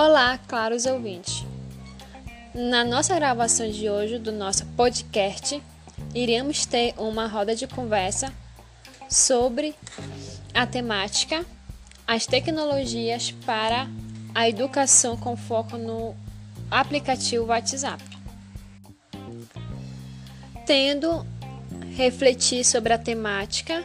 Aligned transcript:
Olá, 0.00 0.38
claros 0.46 0.86
ouvintes. 0.86 1.44
Na 2.54 2.84
nossa 2.84 3.16
gravação 3.16 3.68
de 3.68 3.90
hoje 3.90 4.16
do 4.16 4.30
nosso 4.30 4.64
podcast, 4.76 5.60
iremos 6.14 6.64
ter 6.64 6.94
uma 6.96 7.26
roda 7.26 7.52
de 7.52 7.66
conversa 7.66 8.32
sobre 9.10 9.74
a 10.54 10.64
temática 10.68 11.44
as 12.06 12.26
tecnologias 12.28 13.32
para 13.44 13.88
a 14.32 14.48
educação 14.48 15.16
com 15.16 15.36
foco 15.36 15.76
no 15.76 16.14
aplicativo 16.70 17.46
WhatsApp. 17.46 18.00
Tendo 20.64 21.26
refletir 21.96 22.64
sobre 22.64 22.92
a 22.92 22.98
temática, 22.98 23.84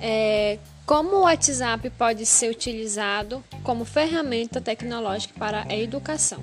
é, 0.00 0.58
como 0.84 1.16
o 1.16 1.20
WhatsApp 1.22 1.88
pode 1.90 2.26
ser 2.26 2.50
utilizado 2.50 3.42
como 3.62 3.84
ferramenta 3.84 4.60
tecnológica 4.60 5.34
para 5.38 5.64
a 5.68 5.76
educação? 5.76 6.42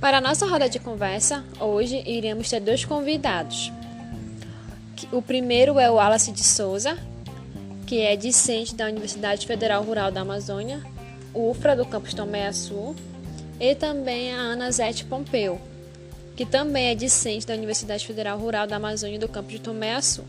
Para 0.00 0.18
a 0.18 0.20
nossa 0.20 0.46
roda 0.46 0.68
de 0.68 0.78
conversa, 0.78 1.44
hoje 1.60 2.02
iremos 2.06 2.50
ter 2.50 2.60
dois 2.60 2.84
convidados. 2.84 3.72
O 5.12 5.22
primeiro 5.22 5.78
é 5.78 5.90
o 5.90 5.94
Wallace 5.94 6.32
de 6.32 6.42
Souza, 6.42 6.98
que 7.86 8.00
é 8.00 8.16
discente 8.16 8.74
da 8.74 8.86
Universidade 8.86 9.46
Federal 9.46 9.82
Rural 9.82 10.10
da 10.10 10.22
Amazônia, 10.22 10.82
UFRA 11.32 11.76
do 11.76 11.86
campus 11.86 12.14
Tomé 12.14 12.48
Açu, 12.48 12.94
e 13.60 13.74
também 13.74 14.32
a 14.34 14.38
Ana 14.38 14.70
Zete 14.70 15.04
Pompeu, 15.04 15.60
que 16.36 16.44
também 16.44 16.86
é 16.86 16.94
discente 16.94 17.46
da 17.46 17.54
Universidade 17.54 18.06
Federal 18.06 18.38
Rural 18.38 18.66
da 18.66 18.76
Amazônia 18.76 19.18
do 19.18 19.28
campus 19.28 19.52
de 19.52 19.60
Tomé 19.60 19.94
Açu. 19.94 20.24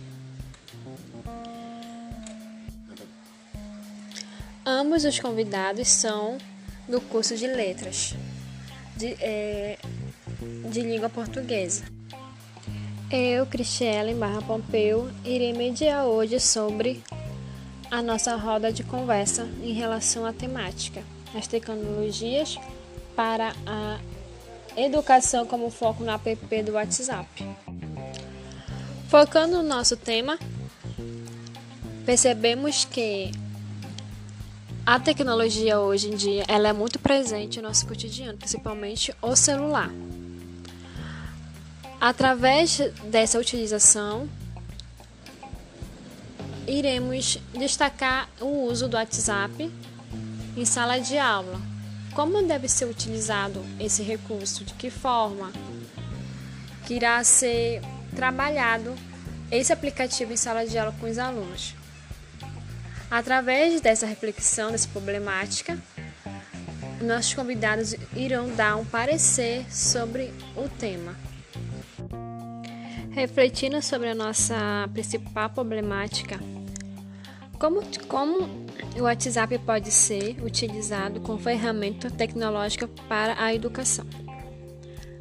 Ambos 4.78 5.06
os 5.06 5.18
convidados 5.18 5.88
são 5.88 6.38
do 6.86 7.00
curso 7.00 7.38
de 7.38 7.48
letras 7.48 8.14
de, 8.98 9.16
é, 9.22 9.78
de 10.70 10.82
língua 10.82 11.08
portuguesa. 11.08 11.86
Eu, 13.10 13.46
Cristiane 13.46 14.14
Barra 14.14 14.42
Pompeu, 14.42 15.10
irei 15.24 15.54
mediar 15.54 16.04
hoje 16.04 16.42
sobre 16.42 17.02
a 17.90 18.02
nossa 18.02 18.36
roda 18.36 18.70
de 18.70 18.84
conversa 18.84 19.48
em 19.64 19.72
relação 19.72 20.26
à 20.26 20.34
temática, 20.34 21.02
as 21.34 21.48
tecnologias 21.48 22.58
para 23.16 23.54
a 23.66 23.98
educação 24.76 25.46
como 25.46 25.70
foco 25.70 26.04
no 26.04 26.12
app 26.12 26.64
do 26.64 26.74
WhatsApp. 26.74 27.30
Focando 29.08 29.56
no 29.56 29.64
nosso 29.64 29.96
tema, 29.96 30.38
percebemos 32.06 32.84
que 32.84 33.32
a 34.86 35.00
tecnologia 35.00 35.80
hoje 35.80 36.10
em 36.10 36.16
dia 36.16 36.44
ela 36.48 36.70
é 36.70 36.74
muito 36.74 37.00
presente 37.00 37.60
no 37.60 37.68
nosso 37.68 37.88
cotidiano, 37.88 38.38
principalmente 38.38 39.14
o 39.22 39.36
celular. 39.36 39.90
Através 42.00 42.78
dessa 43.06 43.40
utilização, 43.40 44.30
iremos 46.68 47.40
destacar 47.58 48.30
o 48.40 48.68
uso 48.68 48.88
do 48.88 48.96
WhatsApp 48.96 49.72
em 50.56 50.66
sala 50.66 51.00
de 51.00 51.18
aula. 51.18 51.60
Como 52.14 52.42
deve 52.44 52.70
ser 52.70 52.86
utilizado 52.86 53.66
esse 53.80 54.04
recurso? 54.04 54.64
De 54.64 54.74
que 54.76 54.90
forma? 54.90 55.52
Que 56.86 56.94
irá 56.94 57.24
ser 57.24 57.82
trabalhado 58.16 58.94
esse 59.52 59.74
aplicativo 59.74 60.32
em 60.32 60.38
sala 60.38 60.66
de 60.66 60.78
aula 60.78 60.96
com 61.00 61.10
os 61.10 61.18
alunos. 61.18 61.75
Através 63.16 63.80
dessa 63.80 64.06
reflexão, 64.06 64.74
dessa 64.74 64.90
problemática, 64.90 65.82
nossos 67.02 67.34
convidados 67.34 67.96
irão 68.14 68.54
dar 68.54 68.76
um 68.76 68.84
parecer 68.84 69.66
sobre 69.74 70.34
o 70.54 70.68
tema. 70.68 71.16
Refletindo 73.12 73.82
sobre 73.82 74.10
a 74.10 74.16
nossa 74.16 74.90
principal 74.92 75.50
problemática, 75.50 76.38
como, 77.58 77.82
como 78.10 78.50
o 78.98 79.04
WhatsApp 79.04 79.60
pode 79.60 79.94
ser 79.94 80.44
utilizado 80.44 81.22
como 81.22 81.40
ferramenta 81.40 82.12
tecnológica 82.12 82.86
para 83.08 83.42
a 83.42 83.54
educação? 83.56 84.06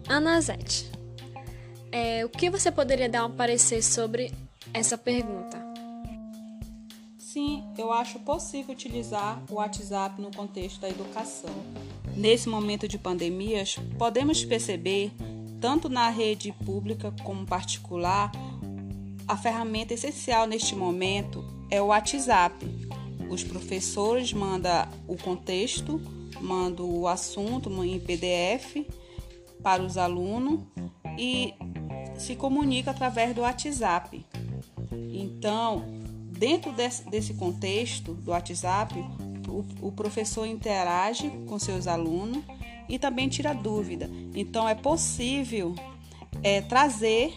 Ana 0.09 0.41
Zete, 0.41 0.91
é, 1.93 2.25
o 2.25 2.29
que 2.29 2.51
você 2.51 2.73
poderia 2.73 3.09
dar 3.09 3.25
um 3.25 3.31
parecer 3.31 3.85
sobre 3.85 4.33
essa 4.73 4.99
pergunta? 4.99 5.64
Sim, 7.35 7.65
eu 7.77 7.93
acho 7.93 8.21
possível 8.21 8.73
utilizar 8.73 9.43
o 9.51 9.55
WhatsApp 9.55 10.23
no 10.23 10.31
contexto 10.31 10.81
da 10.81 10.89
educação. 10.89 11.51
Nesse 12.17 12.49
momento 12.49 12.87
de 12.87 12.97
pandemias, 12.97 13.77
podemos 13.99 14.45
perceber, 14.45 15.11
tanto 15.61 15.89
na 15.89 16.09
rede 16.11 16.53
pública 16.65 17.13
como 17.25 17.45
particular, 17.45 18.31
a 19.27 19.37
ferramenta 19.37 19.93
essencial 19.95 20.47
neste 20.47 20.77
momento 20.77 21.45
é 21.69 21.83
o 21.83 21.87
WhatsApp. 21.87 22.65
Os 23.29 23.43
professores 23.43 24.33
mandam 24.33 24.87
o 25.09 25.17
contexto, 25.17 26.01
mandam 26.41 26.89
o 26.89 27.09
assunto 27.09 27.69
em 27.83 27.99
PDF 27.99 28.87
para 29.61 29.83
os 29.83 29.99
alunos 29.99 30.61
e 31.19 31.53
se 32.17 32.37
comunica 32.37 32.93
através 32.93 33.35
do 33.35 33.41
WhatsApp. 33.41 34.25
Então, 35.13 35.94
Dentro 36.45 36.73
desse, 36.73 37.33
contexto 37.33 38.13
do 38.13 38.31
WhatsApp, 38.31 38.95
o, 39.49 39.65
o 39.81 39.91
professor 39.91 40.45
interage 40.45 41.31
com 41.49 41.59
seus 41.59 41.87
alunos 41.87 42.45
e 42.87 42.99
também 42.99 43.31
tira 43.31 43.55
dúvida. 43.55 44.11
Então, 44.35 44.69
é 44.69 44.75
possível 44.75 45.75
é, 46.43 46.61
trazer 46.61 47.33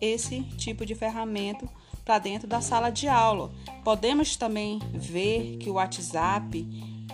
esse 0.00 0.42
tipo 0.56 0.86
de 0.86 0.94
ferramenta 0.94 1.68
para 2.04 2.20
dentro 2.20 2.46
da 2.46 2.60
sala 2.60 2.90
de 2.90 3.08
aula. 3.08 3.50
Podemos 3.82 4.36
também 4.36 4.78
ver 4.94 5.56
que 5.56 5.68
o 5.68 5.72
WhatsApp 5.72 6.64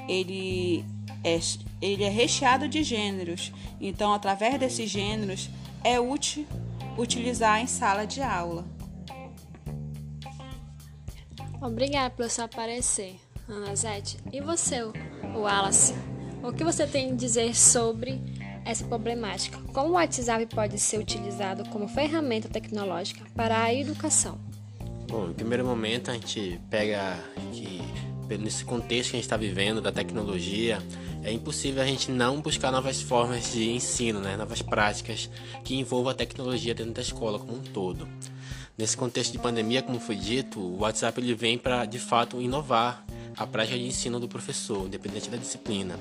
ele 0.06 0.84
é, 1.24 1.40
ele 1.80 2.04
é 2.04 2.10
recheado 2.10 2.68
de 2.68 2.82
gêneros. 2.82 3.54
Então, 3.80 4.12
através 4.12 4.60
desses 4.60 4.90
gêneros, 4.90 5.48
é 5.82 5.98
útil 5.98 6.46
utilizar 6.98 7.58
em 7.58 7.66
sala 7.66 8.06
de 8.06 8.20
aula. 8.20 8.66
Obrigada 11.60 12.10
pelo 12.10 12.30
seu 12.30 12.44
aparecer, 12.44 13.16
Ana 13.48 13.74
Zete. 13.74 14.16
E 14.32 14.40
você, 14.40 14.82
Wallace? 15.34 15.94
O 16.42 16.52
que 16.52 16.62
você 16.62 16.86
tem 16.86 17.10
a 17.10 17.14
dizer 17.14 17.54
sobre 17.56 18.20
essa 18.64 18.84
problemática? 18.84 19.58
Como 19.72 19.90
o 19.90 19.92
WhatsApp 19.92 20.46
pode 20.46 20.78
ser 20.78 20.98
utilizado 20.98 21.68
como 21.70 21.88
ferramenta 21.88 22.48
tecnológica 22.48 23.24
para 23.34 23.60
a 23.60 23.74
educação? 23.74 24.38
Bom, 25.08 25.30
em 25.30 25.32
primeiro 25.32 25.64
momento 25.64 26.10
a 26.10 26.14
gente 26.14 26.60
pega 26.70 27.18
que 27.52 27.82
nesse 28.36 28.64
contexto 28.64 29.10
que 29.10 29.16
a 29.16 29.18
gente 29.18 29.24
está 29.24 29.36
vivendo 29.36 29.80
da 29.80 29.90
tecnologia, 29.90 30.78
é 31.24 31.32
impossível 31.32 31.82
a 31.82 31.86
gente 31.86 32.10
não 32.10 32.40
buscar 32.40 32.70
novas 32.70 33.00
formas 33.00 33.52
de 33.52 33.70
ensino, 33.70 34.20
né? 34.20 34.36
novas 34.36 34.60
práticas 34.60 35.30
que 35.64 35.74
envolvam 35.74 36.12
a 36.12 36.14
tecnologia 36.14 36.74
dentro 36.74 36.92
da 36.92 37.00
escola 37.00 37.38
como 37.38 37.54
um 37.54 37.62
todo. 37.62 38.06
Nesse 38.78 38.96
contexto 38.96 39.32
de 39.32 39.40
pandemia, 39.40 39.82
como 39.82 39.98
foi 39.98 40.14
dito, 40.14 40.60
o 40.60 40.82
WhatsApp 40.82 41.20
ele 41.20 41.34
vem 41.34 41.58
para 41.58 41.84
de 41.84 41.98
fato 41.98 42.40
inovar 42.40 43.04
a 43.36 43.44
prática 43.44 43.76
de 43.76 43.84
ensino 43.84 44.20
do 44.20 44.28
professor, 44.28 44.86
independente 44.86 45.28
da 45.28 45.36
disciplina. 45.36 45.98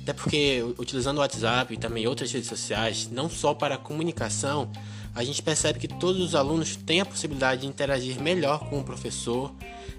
Até 0.00 0.14
porque, 0.14 0.64
utilizando 0.78 1.18
o 1.18 1.20
WhatsApp 1.20 1.74
e 1.74 1.76
também 1.76 2.06
outras 2.06 2.32
redes 2.32 2.48
sociais, 2.48 3.10
não 3.10 3.28
só 3.28 3.52
para 3.52 3.76
comunicação, 3.76 4.72
a 5.14 5.22
gente 5.22 5.42
percebe 5.42 5.78
que 5.78 5.88
todos 5.88 6.22
os 6.22 6.34
alunos 6.34 6.74
têm 6.74 7.02
a 7.02 7.04
possibilidade 7.04 7.60
de 7.60 7.66
interagir 7.66 8.18
melhor 8.18 8.66
com 8.66 8.80
o 8.80 8.84
professor, 8.84 9.52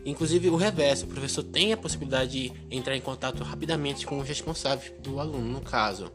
inclusive 0.04 0.50
o 0.50 0.56
reverso, 0.56 1.06
o 1.06 1.10
professor 1.10 1.44
tem 1.44 1.72
a 1.72 1.78
possibilidade 1.78 2.32
de 2.32 2.54
entrar 2.72 2.98
em 2.98 3.02
contato 3.02 3.44
rapidamente 3.44 4.08
com 4.08 4.18
os 4.18 4.28
responsáveis 4.28 4.92
do 5.04 5.20
aluno, 5.20 5.46
no 5.46 5.62
caso. 5.62 6.12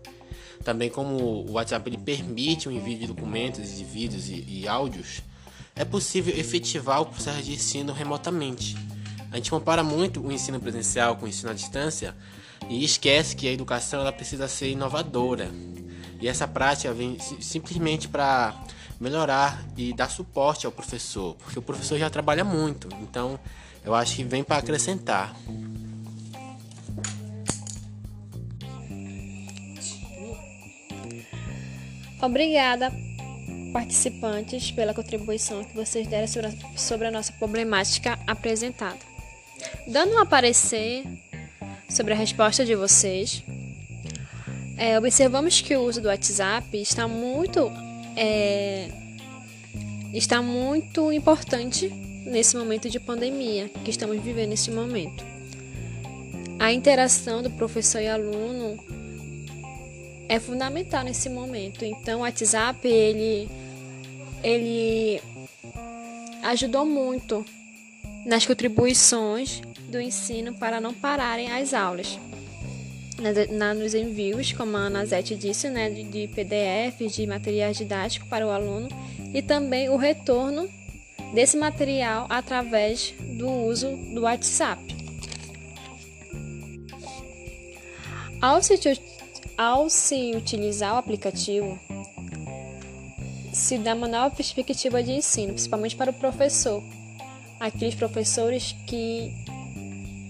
Também 0.64 0.90
como 0.90 1.14
o 1.14 1.52
WhatsApp 1.52 1.88
ele 1.88 1.98
permite 1.98 2.68
o 2.68 2.72
envio 2.72 2.98
de 2.98 3.06
documentos, 3.06 3.76
de 3.76 3.84
vídeos 3.84 4.28
e, 4.28 4.44
e 4.48 4.66
áudios, 4.66 5.22
é 5.74 5.84
possível 5.84 6.36
efetivar 6.36 7.00
o 7.00 7.06
processo 7.06 7.42
de 7.42 7.52
ensino 7.52 7.92
remotamente. 7.92 8.76
A 9.30 9.36
gente 9.36 9.50
compara 9.50 9.82
muito 9.82 10.20
o 10.20 10.30
ensino 10.30 10.60
presencial 10.60 11.16
com 11.16 11.24
o 11.24 11.28
ensino 11.28 11.50
à 11.50 11.54
distância 11.54 12.14
e 12.68 12.84
esquece 12.84 13.34
que 13.34 13.48
a 13.48 13.52
educação 13.52 14.00
ela 14.00 14.12
precisa 14.12 14.46
ser 14.46 14.70
inovadora. 14.70 15.50
E 16.20 16.28
essa 16.28 16.46
prática 16.46 16.92
vem 16.92 17.18
simplesmente 17.40 18.06
para 18.06 18.54
melhorar 19.00 19.64
e 19.76 19.92
dar 19.92 20.10
suporte 20.10 20.66
ao 20.66 20.72
professor, 20.72 21.34
porque 21.36 21.58
o 21.58 21.62
professor 21.62 21.98
já 21.98 22.08
trabalha 22.08 22.44
muito, 22.44 22.88
então 23.00 23.40
eu 23.84 23.94
acho 23.94 24.14
que 24.14 24.22
vem 24.22 24.44
para 24.44 24.58
acrescentar. 24.58 25.34
Obrigada 32.20 33.11
participantes 33.72 34.70
pela 34.70 34.92
contribuição 34.92 35.64
que 35.64 35.74
vocês 35.74 36.06
deram 36.06 36.26
sobre 36.76 37.06
a 37.06 37.10
nossa 37.10 37.32
problemática 37.32 38.18
apresentada. 38.26 38.98
Dando 39.86 40.20
um 40.20 40.26
parecer 40.26 41.04
sobre 41.88 42.12
a 42.12 42.16
resposta 42.16 42.64
de 42.64 42.74
vocês, 42.74 43.42
é, 44.76 44.98
observamos 44.98 45.60
que 45.60 45.76
o 45.76 45.82
uso 45.82 46.00
do 46.00 46.08
WhatsApp 46.08 46.76
está 46.76 47.06
muito 47.06 47.70
é, 48.16 48.88
está 50.12 50.42
muito 50.42 51.12
importante 51.12 51.88
nesse 52.26 52.56
momento 52.56 52.88
de 52.88 53.00
pandemia 53.00 53.70
que 53.84 53.90
estamos 53.90 54.20
vivendo 54.22 54.50
nesse 54.50 54.70
momento. 54.70 55.24
A 56.58 56.72
interação 56.72 57.42
do 57.42 57.50
professor 57.50 58.00
e 58.00 58.08
aluno 58.08 58.78
é 60.28 60.38
fundamental 60.38 61.04
nesse 61.04 61.28
momento. 61.28 61.84
Então, 61.84 62.20
o 62.20 62.22
WhatsApp 62.22 62.86
ele 62.86 63.48
ele 64.42 65.20
ajudou 66.42 66.84
muito 66.84 67.44
nas 68.26 68.44
contribuições 68.44 69.60
do 69.88 70.00
ensino 70.00 70.54
para 70.54 70.80
não 70.80 70.92
pararem 70.92 71.50
as 71.52 71.72
aulas. 71.72 72.18
Na, 73.50 73.72
nos 73.72 73.94
envios, 73.94 74.52
como 74.52 74.76
a 74.76 74.86
Anazete 74.86 75.36
disse, 75.36 75.68
né, 75.68 75.88
de, 75.90 76.02
de 76.02 76.28
PDFs, 76.28 77.14
de 77.14 77.26
materiais 77.26 77.76
didáticos 77.76 78.28
para 78.28 78.44
o 78.44 78.50
aluno 78.50 78.88
e 79.32 79.40
também 79.40 79.88
o 79.88 79.96
retorno 79.96 80.68
desse 81.32 81.56
material 81.56 82.26
através 82.28 83.14
do 83.38 83.48
uso 83.48 83.96
do 84.12 84.22
WhatsApp. 84.22 84.82
Ao 88.40 88.60
se, 88.60 88.76
ao 89.56 89.88
se 89.88 90.32
utilizar 90.34 90.94
o 90.94 90.98
aplicativo, 90.98 91.78
se 93.52 93.76
dá 93.78 93.94
uma 93.94 94.08
nova 94.08 94.34
perspectiva 94.34 95.02
de 95.02 95.12
ensino, 95.12 95.52
principalmente 95.52 95.94
para 95.94 96.10
o 96.10 96.14
professor. 96.14 96.82
Aqueles 97.60 97.94
professores 97.94 98.74
que 98.86 99.32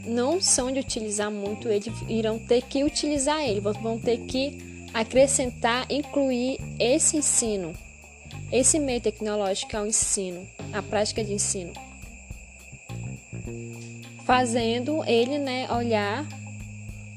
não 0.04 0.40
são 0.40 0.70
de 0.72 0.80
utilizar 0.80 1.30
muito, 1.30 1.68
eles 1.68 1.86
irão 2.08 2.38
ter 2.38 2.62
que 2.62 2.84
utilizar 2.84 3.40
ele, 3.40 3.60
vão 3.60 3.98
ter 3.98 4.18
que 4.18 4.58
acrescentar, 4.92 5.86
incluir 5.90 6.58
esse 6.78 7.16
ensino, 7.16 7.72
esse 8.50 8.78
meio 8.78 9.00
tecnológico 9.00 9.76
ao 9.76 9.86
ensino, 9.86 10.46
a 10.72 10.82
prática 10.82 11.24
de 11.24 11.32
ensino, 11.32 11.72
fazendo 14.26 15.02
ele 15.04 15.38
né, 15.38 15.70
olhar 15.72 16.26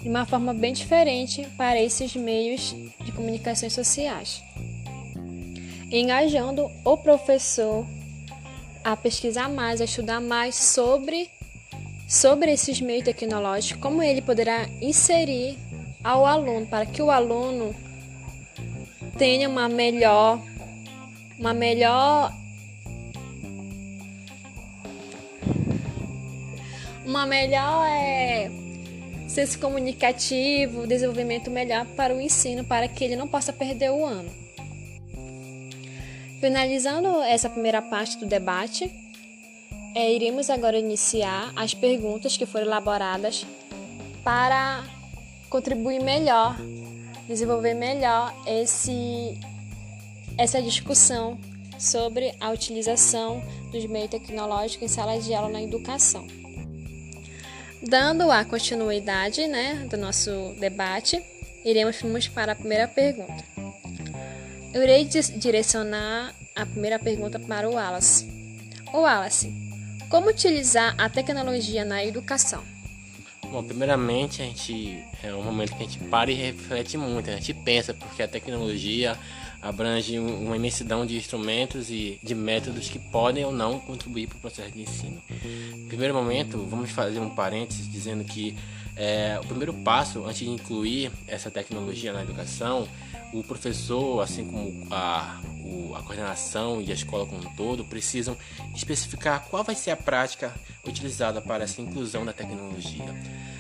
de 0.05 0.09
uma 0.11 0.23
forma 0.23 0.53
bem 0.53 0.71
diferente 0.71 1.47
para 1.57 1.81
esses 1.81 2.15
meios 2.15 2.75
de 3.03 3.11
comunicações 3.11 3.73
sociais, 3.73 4.39
engajando 5.91 6.69
o 6.83 6.95
professor 6.95 7.83
a 8.83 8.95
pesquisar 8.95 9.49
mais, 9.49 9.81
a 9.81 9.85
estudar 9.85 10.21
mais 10.21 10.53
sobre 10.53 11.27
sobre 12.07 12.53
esses 12.53 12.79
meios 12.79 13.03
tecnológicos, 13.03 13.81
como 13.81 14.03
ele 14.03 14.21
poderá 14.21 14.67
inserir 14.79 15.57
ao 16.03 16.23
aluno 16.23 16.67
para 16.67 16.85
que 16.85 17.01
o 17.01 17.09
aluno 17.09 17.75
tenha 19.17 19.49
uma 19.49 19.67
melhor 19.67 20.39
uma 21.39 21.51
melhor 21.51 22.31
uma 27.03 27.25
melhor 27.25 27.87
é, 27.87 28.64
senso 29.35 29.59
comunicativo, 29.59 30.87
desenvolvimento 30.87 31.51
melhor 31.51 31.85
para 31.87 32.15
o 32.15 32.21
ensino, 32.21 32.63
para 32.63 32.87
que 32.87 33.03
ele 33.03 33.17
não 33.17 33.27
possa 33.27 33.51
perder 33.51 33.91
o 33.91 34.05
ano. 34.05 34.31
Finalizando 36.39 37.21
essa 37.21 37.49
primeira 37.49 37.81
parte 37.81 38.17
do 38.17 38.25
debate, 38.25 38.89
é, 39.93 40.13
iremos 40.13 40.49
agora 40.49 40.79
iniciar 40.79 41.51
as 41.53 41.73
perguntas 41.73 42.37
que 42.37 42.45
foram 42.45 42.65
elaboradas 42.65 43.45
para 44.23 44.85
contribuir 45.49 46.01
melhor, 46.01 46.55
desenvolver 47.27 47.73
melhor 47.73 48.33
esse, 48.47 49.37
essa 50.37 50.61
discussão 50.61 51.37
sobre 51.77 52.33
a 52.39 52.51
utilização 52.51 53.43
dos 53.69 53.85
meios 53.85 54.09
tecnológicos 54.09 54.83
em 54.83 54.87
sala 54.87 55.19
de 55.19 55.33
aula 55.33 55.49
na 55.49 55.61
educação. 55.61 56.44
Dando 57.87 58.31
a 58.31 58.43
continuidade 58.43 59.45
né, 59.45 59.85
do 59.87 59.95
nosso 59.95 60.55
debate, 60.59 61.21
iremos 61.63 62.01
para 62.27 62.53
a 62.53 62.55
primeira 62.55 62.87
pergunta. 62.87 63.43
Eu 64.73 64.81
irei 64.81 65.05
direcionar 65.05 66.33
a 66.55 66.65
primeira 66.65 66.97
pergunta 66.97 67.39
para 67.39 67.69
o 67.69 67.73
Wallace. 67.73 68.27
O 68.91 69.01
Wallace, 69.01 69.53
como 70.09 70.29
utilizar 70.29 70.95
a 70.97 71.07
tecnologia 71.07 71.85
na 71.85 72.03
educação? 72.03 72.63
Bom, 73.51 73.63
primeiramente 73.63 74.41
a 74.41 74.45
gente 74.45 75.03
é 75.21 75.31
um 75.35 75.43
momento 75.43 75.75
que 75.75 75.83
a 75.83 75.87
gente 75.87 75.99
para 76.05 76.31
e 76.31 76.33
reflete 76.33 76.97
muito, 76.97 77.29
a 77.29 77.33
gente 77.33 77.53
pensa 77.53 77.93
porque 77.93 78.23
a 78.23 78.27
tecnologia 78.27 79.15
abrange 79.61 80.19
uma 80.19 80.55
imensidão 80.55 81.05
de 81.05 81.17
instrumentos 81.17 81.89
e 81.89 82.19
de 82.21 82.35
métodos 82.35 82.89
que 82.89 82.99
podem 82.99 83.45
ou 83.45 83.51
não 83.51 83.79
contribuir 83.79 84.27
para 84.27 84.37
o 84.37 84.41
processo 84.41 84.71
de 84.71 84.81
ensino. 84.81 85.21
No 85.77 85.87
primeiro 85.87 86.13
momento, 86.13 86.65
vamos 86.69 86.91
fazer 86.91 87.19
um 87.19 87.29
parênteses 87.29 87.91
dizendo 87.91 88.23
que 88.23 88.55
é, 88.95 89.37
o 89.43 89.45
primeiro 89.45 89.73
passo 89.73 90.23
antes 90.25 90.39
de 90.39 90.49
incluir 90.49 91.11
essa 91.27 91.51
tecnologia 91.51 92.13
na 92.13 92.21
educação, 92.21 92.87
o 93.33 93.43
professor, 93.43 94.21
assim 94.21 94.45
como 94.45 94.87
a, 94.89 95.41
a 95.95 96.01
coordenação 96.01 96.81
e 96.81 96.91
a 96.91 96.93
escola 96.93 97.25
como 97.25 97.41
um 97.41 97.55
todo, 97.55 97.83
precisam 97.83 98.37
especificar 98.73 99.45
qual 99.49 99.63
vai 99.63 99.75
ser 99.75 99.91
a 99.91 99.97
prática 99.97 100.53
utilizada 100.87 101.41
para 101.41 101.65
essa 101.65 101.81
inclusão 101.81 102.23
da 102.23 102.31
tecnologia. 102.31 103.13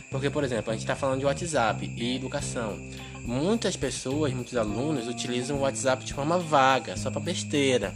Porque, 0.09 0.29
por 0.29 0.43
exemplo, 0.43 0.71
a 0.71 0.73
gente 0.73 0.83
está 0.83 0.95
falando 0.95 1.19
de 1.19 1.25
WhatsApp 1.25 1.91
e 1.95 2.15
educação. 2.15 2.79
Muitas 3.23 3.75
pessoas, 3.75 4.33
muitos 4.33 4.55
alunos 4.55 5.07
utilizam 5.07 5.57
o 5.57 5.61
WhatsApp 5.61 6.05
de 6.05 6.13
forma 6.13 6.37
vaga, 6.37 6.95
só 6.95 7.09
para 7.09 7.19
besteira. 7.19 7.93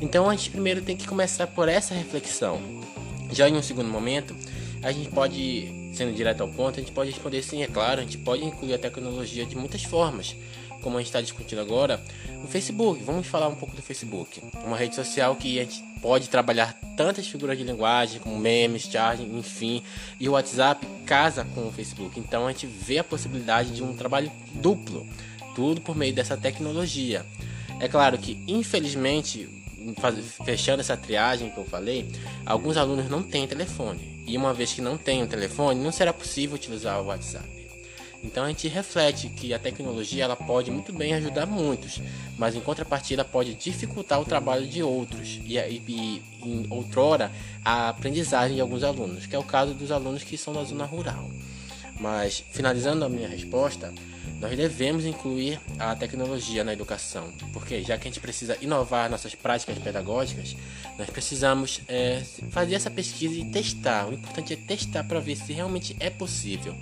Então 0.00 0.28
a 0.28 0.34
gente 0.34 0.50
primeiro 0.50 0.82
tem 0.82 0.96
que 0.96 1.06
começar 1.06 1.46
por 1.46 1.68
essa 1.68 1.94
reflexão. 1.94 2.60
Já 3.30 3.48
em 3.48 3.56
um 3.56 3.62
segundo 3.62 3.88
momento, 3.88 4.34
a 4.82 4.90
gente 4.90 5.08
pode 5.10 5.72
sendo 5.92 6.14
direto 6.14 6.40
ao 6.40 6.48
ponto, 6.48 6.80
a 6.80 6.82
gente 6.82 6.92
pode 6.92 7.10
responder 7.10 7.42
sim, 7.42 7.62
é 7.62 7.66
claro, 7.66 8.00
a 8.00 8.04
gente 8.04 8.18
pode 8.18 8.44
incluir 8.44 8.74
a 8.74 8.78
tecnologia 8.78 9.44
de 9.44 9.54
muitas 9.54 9.84
formas, 9.84 10.34
como 10.80 10.96
a 10.96 11.00
gente 11.00 11.08
está 11.08 11.20
discutindo 11.20 11.60
agora, 11.60 12.02
o 12.42 12.46
Facebook. 12.48 13.02
Vamos 13.04 13.26
falar 13.26 13.48
um 13.48 13.54
pouco 13.54 13.76
do 13.76 13.82
Facebook, 13.82 14.42
uma 14.64 14.76
rede 14.76 14.94
social 14.94 15.36
que 15.36 15.60
a 15.60 15.64
gente 15.64 15.91
pode 16.02 16.28
trabalhar 16.28 16.76
tantas 16.96 17.26
figuras 17.28 17.56
de 17.56 17.62
linguagem 17.62 18.20
como 18.20 18.36
memes, 18.36 18.82
charging, 18.82 19.38
enfim, 19.38 19.82
e 20.18 20.28
o 20.28 20.32
WhatsApp 20.32 20.84
casa 21.06 21.46
com 21.54 21.68
o 21.68 21.72
Facebook. 21.72 22.18
Então 22.18 22.46
a 22.46 22.50
gente 22.50 22.66
vê 22.66 22.98
a 22.98 23.04
possibilidade 23.04 23.70
de 23.70 23.82
um 23.82 23.96
trabalho 23.96 24.30
duplo, 24.52 25.06
tudo 25.54 25.80
por 25.80 25.96
meio 25.96 26.12
dessa 26.12 26.36
tecnologia. 26.36 27.24
É 27.78 27.88
claro 27.88 28.18
que, 28.18 28.42
infelizmente, 28.46 29.48
fechando 30.44 30.80
essa 30.80 30.96
triagem 30.96 31.50
que 31.50 31.58
eu 31.58 31.64
falei, 31.64 32.08
alguns 32.44 32.76
alunos 32.76 33.08
não 33.08 33.22
têm 33.22 33.46
telefone. 33.46 34.22
E 34.26 34.36
uma 34.36 34.52
vez 34.52 34.72
que 34.72 34.80
não 34.80 34.98
tem 34.98 35.22
um 35.22 35.26
telefone, 35.26 35.80
não 35.80 35.92
será 35.92 36.12
possível 36.12 36.56
utilizar 36.56 37.00
o 37.00 37.06
WhatsApp. 37.06 37.61
Então 38.22 38.44
a 38.44 38.48
gente 38.48 38.68
reflete 38.68 39.28
que 39.28 39.52
a 39.52 39.58
tecnologia 39.58 40.24
ela 40.24 40.36
pode 40.36 40.70
muito 40.70 40.92
bem 40.92 41.12
ajudar 41.14 41.44
muitos, 41.44 42.00
mas 42.38 42.54
em 42.54 42.60
contrapartida 42.60 43.24
pode 43.24 43.54
dificultar 43.54 44.20
o 44.20 44.24
trabalho 44.24 44.66
de 44.66 44.82
outros 44.82 45.40
e, 45.44 45.58
e, 45.58 46.22
e 46.44 46.66
outrora 46.70 47.32
a 47.64 47.88
aprendizagem 47.88 48.54
de 48.54 48.60
alguns 48.60 48.84
alunos, 48.84 49.26
que 49.26 49.34
é 49.34 49.38
o 49.38 49.42
caso 49.42 49.74
dos 49.74 49.90
alunos 49.90 50.22
que 50.22 50.38
são 50.38 50.54
da 50.54 50.62
zona 50.62 50.84
rural. 50.84 51.28
Mas 51.98 52.44
finalizando 52.52 53.04
a 53.04 53.08
minha 53.08 53.28
resposta, 53.28 53.92
nós 54.40 54.56
devemos 54.56 55.04
incluir 55.04 55.60
a 55.78 55.94
tecnologia 55.94 56.64
na 56.64 56.72
educação, 56.72 57.32
porque 57.52 57.82
já 57.82 57.96
que 57.96 58.08
a 58.08 58.10
gente 58.10 58.20
precisa 58.20 58.56
inovar 58.60 59.08
nossas 59.08 59.34
práticas 59.34 59.78
pedagógicas, 59.78 60.56
nós 60.98 61.08
precisamos 61.10 61.80
é, 61.86 62.22
fazer 62.50 62.74
essa 62.74 62.90
pesquisa 62.90 63.34
e 63.34 63.44
testar. 63.44 64.08
O 64.08 64.12
importante 64.12 64.52
é 64.52 64.56
testar 64.56 65.04
para 65.04 65.20
ver 65.20 65.36
se 65.36 65.52
realmente 65.52 65.96
é 66.00 66.10
possível. 66.10 66.74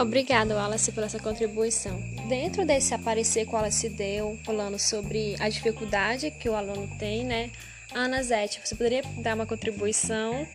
Obrigado, 0.00 0.52
Wallace, 0.52 0.92
por 0.92 1.02
essa 1.02 1.18
contribuição. 1.18 2.00
Dentro 2.28 2.64
desse 2.64 2.94
aparecer 2.94 3.44
que 3.44 3.50
o 3.50 3.54
Wallace 3.54 3.88
deu, 3.88 4.38
falando 4.44 4.78
sobre 4.78 5.34
a 5.40 5.48
dificuldade 5.48 6.30
que 6.30 6.48
o 6.48 6.54
aluno 6.54 6.88
tem, 6.98 7.24
né? 7.24 7.50
Ana 7.94 8.22
Zete, 8.22 8.60
você 8.62 8.74
poderia 8.74 9.02
dar 9.22 9.34
uma 9.34 9.46
contribuição 9.46 10.46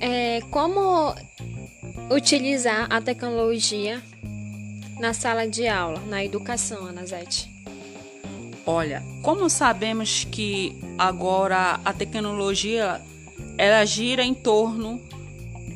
é, 0.00 0.40
como 0.50 1.14
utilizar 2.10 2.86
a 2.90 3.00
tecnologia 3.00 4.02
na 4.98 5.12
sala 5.14 5.46
de 5.46 5.68
aula, 5.68 6.00
na 6.08 6.24
educação, 6.24 6.86
Anazete? 6.86 7.48
Olha, 8.66 9.02
como 9.22 9.48
sabemos 9.48 10.24
que 10.24 10.76
agora 10.98 11.80
a 11.84 11.92
tecnologia 11.92 13.00
ela 13.56 13.84
gira 13.84 14.22
em 14.22 14.34
torno 14.34 15.00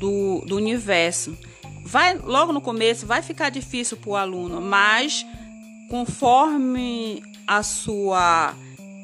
do, 0.02 0.42
do 0.44 0.56
universo, 0.56 1.38
vai 1.84 2.18
logo 2.18 2.52
no 2.52 2.60
começo 2.60 3.06
vai 3.06 3.22
ficar 3.22 3.50
difícil 3.50 3.96
para 3.96 4.10
o 4.10 4.16
aluno, 4.16 4.60
mas 4.60 5.24
conforme 5.88 7.22
a 7.46 7.62
sua 7.62 8.52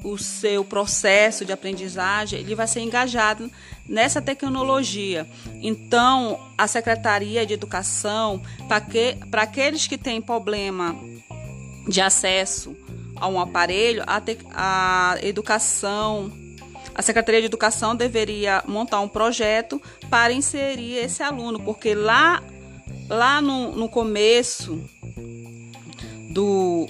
o 0.02 0.16
seu 0.16 0.64
processo 0.64 1.44
de 1.44 1.52
aprendizagem, 1.52 2.40
ele 2.40 2.54
vai 2.54 2.68
ser 2.68 2.80
engajado 2.80 3.50
nessa 3.88 4.22
tecnologia. 4.22 5.26
Então, 5.60 6.38
a 6.56 6.68
Secretaria 6.68 7.44
de 7.44 7.52
Educação, 7.52 8.40
para 8.68 8.80
que, 8.80 9.16
aqueles 9.32 9.88
que 9.88 9.98
têm 9.98 10.22
problema 10.22 10.96
de 11.88 12.00
acesso 12.00 12.76
a 13.16 13.26
um 13.26 13.40
aparelho, 13.40 14.04
a, 14.06 14.20
te, 14.20 14.38
a 14.54 15.16
educação, 15.20 16.32
a 16.98 17.02
Secretaria 17.02 17.40
de 17.40 17.46
Educação 17.46 17.94
deveria 17.94 18.60
montar 18.66 18.98
um 19.00 19.08
projeto 19.08 19.80
para 20.10 20.32
inserir 20.32 20.96
esse 20.96 21.22
aluno, 21.22 21.60
porque 21.60 21.94
lá, 21.94 22.42
lá 23.08 23.40
no, 23.40 23.70
no 23.70 23.88
começo 23.88 24.82
do, 26.32 26.88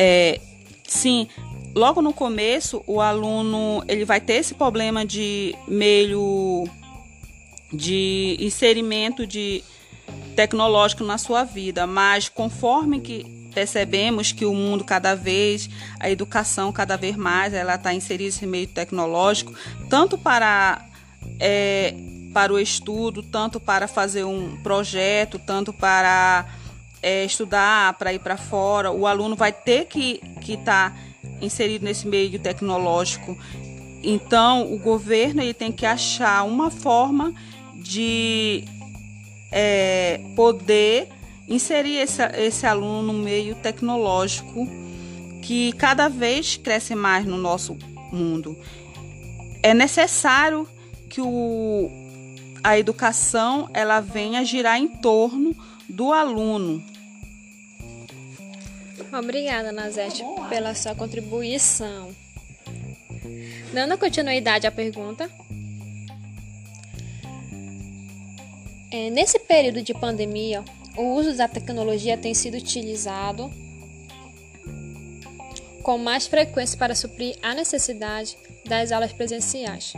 É, 0.00 0.40
sim, 0.86 1.26
logo 1.74 2.00
no 2.00 2.12
começo 2.12 2.84
o 2.86 3.00
aluno 3.00 3.82
ele 3.88 4.04
vai 4.04 4.20
ter 4.20 4.34
esse 4.34 4.54
problema 4.54 5.04
de 5.04 5.56
meio 5.66 6.64
de 7.72 8.36
inserimento 8.38 9.26
de 9.26 9.64
tecnológico 10.36 11.02
na 11.02 11.18
sua 11.18 11.42
vida, 11.42 11.84
mas 11.84 12.28
conforme 12.28 13.00
que 13.00 13.37
percebemos 13.58 14.30
que 14.30 14.46
o 14.46 14.54
mundo 14.54 14.84
cada 14.84 15.16
vez, 15.16 15.68
a 15.98 16.08
educação 16.08 16.70
cada 16.70 16.96
vez 16.96 17.16
mais, 17.16 17.52
ela 17.52 17.74
está 17.74 17.92
inserida 17.92 18.26
nesse 18.26 18.46
meio 18.46 18.68
tecnológico, 18.68 19.52
tanto 19.90 20.16
para 20.16 20.86
é, 21.40 21.92
para 22.32 22.52
o 22.52 22.58
estudo, 22.60 23.20
tanto 23.20 23.58
para 23.58 23.88
fazer 23.88 24.22
um 24.22 24.56
projeto, 24.62 25.40
tanto 25.40 25.72
para 25.72 26.46
é, 27.02 27.24
estudar, 27.24 27.94
para 27.94 28.12
ir 28.12 28.20
para 28.20 28.36
fora, 28.36 28.92
o 28.92 29.08
aluno 29.08 29.34
vai 29.34 29.50
ter 29.50 29.86
que 29.86 30.20
estar 30.40 30.92
tá 30.92 30.96
inserido 31.40 31.84
nesse 31.84 32.06
meio 32.06 32.38
tecnológico. 32.38 33.36
Então, 34.04 34.72
o 34.72 34.78
governo 34.78 35.42
ele 35.42 35.52
tem 35.52 35.72
que 35.72 35.84
achar 35.84 36.44
uma 36.44 36.70
forma 36.70 37.34
de 37.74 38.62
é, 39.50 40.20
poder 40.36 41.17
inserir 41.48 41.96
esse, 41.96 42.22
esse 42.36 42.66
aluno 42.66 43.12
no 43.12 43.12
meio 43.14 43.54
tecnológico 43.56 44.68
que 45.42 45.72
cada 45.72 46.08
vez 46.08 46.56
cresce 46.56 46.94
mais 46.94 47.24
no 47.24 47.36
nosso 47.36 47.76
mundo. 48.12 48.56
É 49.62 49.72
necessário 49.72 50.68
que 51.08 51.20
o, 51.20 51.90
a 52.62 52.78
educação 52.78 53.68
ela 53.72 54.00
venha 54.00 54.44
girar 54.44 54.78
em 54.78 54.88
torno 54.88 55.56
do 55.88 56.12
aluno. 56.12 56.84
Obrigada, 59.10 59.72
Nazete, 59.72 60.22
pela 60.50 60.74
sua 60.74 60.94
contribuição. 60.94 62.14
Dando 63.72 63.96
continuidade 63.96 64.66
à 64.66 64.70
pergunta. 64.70 65.30
É, 68.90 69.10
nesse 69.10 69.38
período 69.38 69.82
de 69.82 69.94
pandemia, 69.94 70.62
o 70.98 71.14
uso 71.14 71.36
da 71.36 71.46
tecnologia 71.46 72.18
tem 72.18 72.34
sido 72.34 72.56
utilizado 72.56 73.50
com 75.82 75.96
mais 75.96 76.26
frequência 76.26 76.76
para 76.76 76.94
suprir 76.94 77.36
a 77.40 77.54
necessidade 77.54 78.36
das 78.66 78.90
aulas 78.90 79.12
presenciais. 79.12 79.94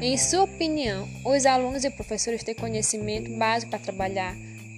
Em 0.00 0.16
sua 0.16 0.44
opinião, 0.44 1.08
os 1.24 1.44
alunos 1.44 1.84
e 1.84 1.90
professores 1.90 2.42
têm 2.42 2.54
conhecimento 2.54 3.30
básico 3.36 3.70
para 3.70 3.78
trabalhar 3.78 4.34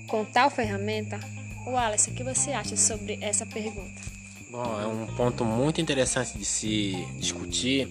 com 0.08 0.24
tal 0.24 0.50
ferramenta? 0.50 1.20
Wallace, 1.64 2.10
o 2.10 2.14
que 2.14 2.24
você 2.24 2.50
acha 2.50 2.76
sobre 2.76 3.16
essa 3.22 3.46
pergunta? 3.46 4.02
Bom, 4.50 4.80
é 4.80 4.86
um 4.86 5.06
ponto 5.16 5.44
muito 5.44 5.80
interessante 5.80 6.36
de 6.36 6.44
se 6.44 7.06
discutir, 7.16 7.88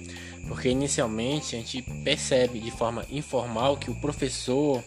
porque 0.47 0.69
inicialmente 0.69 1.55
a 1.55 1.59
gente 1.59 1.81
percebe 2.03 2.59
de 2.59 2.71
forma 2.71 3.05
informal 3.09 3.77
que 3.77 3.89
o 3.89 3.95
professor, 3.95 4.83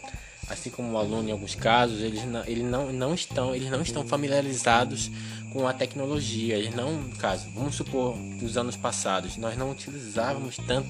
assim 0.48 0.70
como 0.70 0.92
o 0.92 0.98
aluno 0.98 1.28
em 1.28 1.32
alguns 1.32 1.54
casos, 1.54 2.00
eles 2.00 2.24
não, 2.24 2.44
eles 2.44 2.64
não, 2.64 2.92
não 2.92 3.14
estão, 3.14 3.54
eles 3.54 3.70
não 3.70 3.82
estão 3.82 4.06
familiarizados 4.06 5.10
com 5.52 5.66
a 5.66 5.72
tecnologia. 5.72 6.56
Eles 6.56 6.74
não, 6.74 7.02
caso, 7.18 7.46
vamos 7.54 7.74
supor, 7.74 8.16
nos 8.16 8.56
anos 8.56 8.76
passados, 8.76 9.36
nós 9.36 9.56
não 9.56 9.70
utilizávamos 9.70 10.56
tanto 10.66 10.88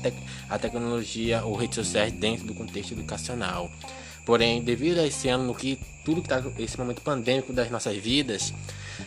a 0.49 0.59
tecnologia 0.59 1.45
ou 1.45 1.57
redes 1.57 1.77
sociais 1.77 2.13
dentro 2.13 2.47
do 2.47 2.55
contexto 2.55 2.93
educacional. 2.93 3.71
Porém, 4.25 4.61
devido 4.61 4.99
a 4.99 5.07
esse 5.07 5.29
ano, 5.29 5.45
no 5.45 5.55
que 5.55 5.79
tudo 6.05 6.21
que 6.21 6.33
está 6.33 6.43
esse 6.59 6.77
momento 6.77 7.01
pandêmico 7.01 7.53
das 7.53 7.71
nossas 7.71 7.97
vidas, 7.97 8.53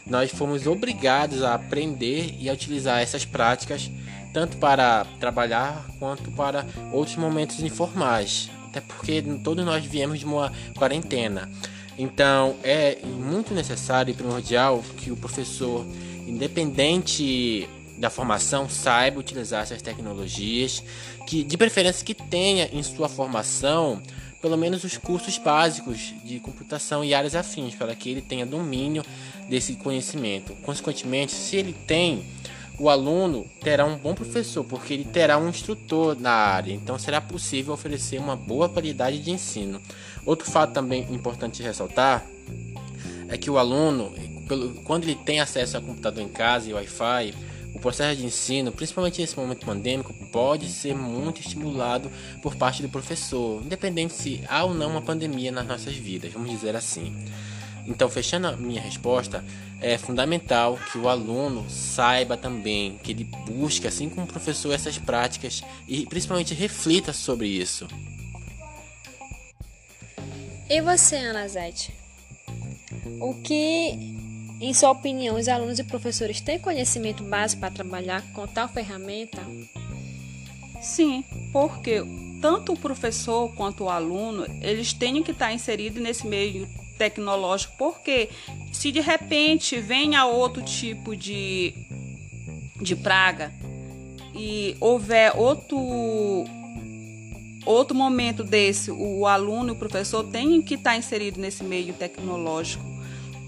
nós 0.05 0.31
fomos 0.31 0.65
obrigados 0.65 1.43
a 1.43 1.53
aprender 1.53 2.35
e 2.39 2.49
a 2.49 2.53
utilizar 2.53 3.01
essas 3.01 3.25
práticas 3.25 3.91
tanto 4.33 4.57
para 4.57 5.05
trabalhar 5.19 5.85
quanto 5.99 6.31
para 6.31 6.65
outros 6.91 7.17
momentos 7.17 7.59
informais. 7.61 8.49
Até 8.69 8.81
porque 8.81 9.21
todos 9.43 9.65
nós 9.65 9.83
viemos 9.83 10.19
de 10.19 10.25
uma 10.25 10.51
quarentena. 10.77 11.49
Então 11.97 12.55
é 12.63 12.99
muito 13.03 13.53
necessário 13.53 14.11
e 14.11 14.13
primordial 14.13 14.83
que 14.97 15.11
o 15.11 15.17
professor, 15.17 15.85
independente 16.27 17.67
da 17.97 18.09
formação, 18.09 18.69
saiba 18.69 19.19
utilizar 19.19 19.63
essas 19.63 19.81
tecnologias, 19.81 20.81
que 21.27 21.43
de 21.43 21.57
preferência 21.57 22.05
que 22.05 22.13
tenha 22.13 22.69
em 22.71 22.81
sua 22.81 23.09
formação 23.09 24.01
pelo 24.41 24.57
menos 24.57 24.83
os 24.83 24.97
cursos 24.97 25.38
básicos 25.38 26.13
de 26.23 26.39
computação 26.39 27.03
e 27.03 27.13
áreas 27.13 27.35
afins, 27.35 27.75
para 27.75 27.93
que 27.93 28.09
ele 28.09 28.21
tenha 28.21 28.45
domínio 28.45 29.03
desse 29.49 29.73
conhecimento. 29.75 30.53
Consequentemente, 30.63 31.33
se 31.33 31.57
ele 31.57 31.73
tem, 31.73 32.23
o 32.79 32.89
aluno 32.89 33.45
terá 33.62 33.86
um 33.86 33.98
bom 33.98 34.15
professor, 34.15 34.63
porque 34.63 34.93
ele 34.93 35.03
terá 35.03 35.38
um 35.38 35.50
instrutor 35.50 36.17
na 36.17 36.31
área, 36.31 36.74
então 36.74 36.98
será 36.98 37.19
possível 37.19 37.74
oferecer 37.74 38.17
uma 38.19 38.38
boa 38.38 38.69
qualidade 38.69 39.19
de 39.19 39.31
ensino. 39.31 39.81
Outro 40.25 40.50
fato 40.50 40.74
também 40.74 41.05
importante 41.12 41.62
ressaltar 41.62 42.25
é 43.27 43.38
que 43.38 43.50
o 43.50 43.57
aluno, 43.57 44.13
quando 44.86 45.03
ele 45.03 45.15
tem 45.15 45.41
acesso 45.41 45.77
a 45.77 45.81
computador 45.81 46.24
em 46.24 46.29
casa 46.29 46.69
e 46.69 46.74
Wi-Fi, 46.74 47.33
o 47.75 47.79
processo 47.79 48.19
de 48.19 48.25
ensino, 48.25 48.71
principalmente 48.71 49.21
nesse 49.21 49.38
momento 49.38 49.65
pandêmico, 49.65 50.13
pode 50.31 50.69
ser 50.69 50.95
muito 50.95 51.41
estimulado 51.41 52.09
por 52.41 52.55
parte 52.55 52.81
do 52.81 52.89
professor, 52.89 53.62
independente 53.63 54.13
se 54.13 54.41
há 54.48 54.63
ou 54.63 54.74
não 54.74 54.91
uma 54.91 55.01
pandemia 55.01 55.51
nas 55.51 55.67
nossas 55.67 55.95
vidas, 55.95 56.31
vamos 56.31 56.50
dizer 56.50 56.75
assim. 56.75 57.13
Então, 57.86 58.09
fechando 58.09 58.48
a 58.48 58.55
minha 58.55 58.81
resposta, 58.81 59.43
é 59.81 59.98
fundamental 59.98 60.77
que 60.91 60.98
o 60.98 61.07
aluno 61.07 61.69
saiba 61.69 62.38
também, 62.38 62.98
que 63.03 63.12
ele 63.12 63.24
busque, 63.24 63.88
assim 63.88 64.09
como 64.09 64.25
o 64.25 64.27
professor, 64.27 64.74
essas 64.74 64.98
práticas 64.98 65.63
e 65.88 66.05
principalmente 66.05 66.53
reflita 66.53 67.13
sobre 67.13 67.48
isso. 67.48 67.88
E 70.69 70.81
você, 70.81 71.15
Ana 71.15 71.48
Zete? 71.48 71.93
O 73.19 73.33
que 73.41 74.19
em 74.62 74.74
sua 74.74 74.91
opinião, 74.91 75.38
os 75.38 75.48
alunos 75.48 75.79
e 75.79 75.83
professores 75.86 76.41
têm 76.41 76.59
conhecimento 76.59 77.24
básico 77.24 77.62
para 77.62 77.71
trabalhar 77.71 78.21
com 78.33 78.45
tal 78.45 78.67
ferramenta? 78.67 79.41
Sim, 80.81 81.24
porque 81.53 82.03
tanto 82.41 82.74
o 82.74 82.79
professor 82.79 83.53
quanto 83.55 83.86
o 83.86 83.89
aluno, 83.89 84.45
eles 84.62 84.91
têm 84.91 85.24
que 85.24 85.31
estar 85.31 85.53
inseridos 85.53 86.01
nesse 86.01 86.27
meio 86.27 86.67
tecnológico, 86.99 87.73
porque 87.79 88.29
se 88.71 88.91
de 88.91 88.99
repente 88.99 89.79
venha 89.79 90.25
outro 90.25 90.61
tipo 90.61 91.15
de, 91.15 91.73
de 92.79 92.95
praga 92.95 93.51
e 94.35 94.77
houver 94.79 95.33
outro 95.35 96.45
outro 97.65 97.95
momento 97.95 98.43
desse, 98.43 98.89
o 98.91 99.25
aluno 99.25 99.69
e 99.69 99.71
o 99.71 99.75
professor 99.75 100.23
têm 100.23 100.61
que 100.61 100.75
estar 100.75 100.95
inserido 100.95 101.39
nesse 101.39 101.63
meio 101.63 101.93
tecnológico 101.93 102.89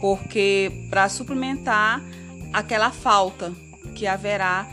porque 0.01 0.72
para 0.89 1.08
suplementar 1.08 2.03
aquela 2.51 2.91
falta 2.91 3.53
que 3.93 4.08
haverá 4.08 4.67